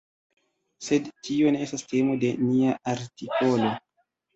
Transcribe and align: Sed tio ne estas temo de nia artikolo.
Sed 0.85 1.11
tio 1.29 1.53
ne 1.57 1.63
estas 1.67 1.87
temo 1.95 2.19
de 2.27 2.35
nia 2.49 2.77
artikolo. 2.99 3.75